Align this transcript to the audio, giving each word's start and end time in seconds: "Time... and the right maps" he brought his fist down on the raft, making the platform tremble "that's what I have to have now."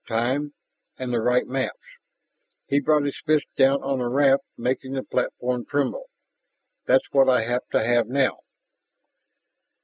"Time... 0.07 0.55
and 0.97 1.13
the 1.13 1.21
right 1.21 1.45
maps" 1.45 1.77
he 2.71 2.79
brought 2.79 3.03
his 3.05 3.19
fist 3.23 3.45
down 3.55 3.83
on 3.83 3.99
the 3.99 4.07
raft, 4.07 4.41
making 4.57 4.93
the 4.93 5.03
platform 5.03 5.63
tremble 5.63 6.09
"that's 6.87 7.05
what 7.11 7.29
I 7.29 7.43
have 7.43 7.67
to 7.67 7.83
have 7.85 8.07
now." 8.07 8.39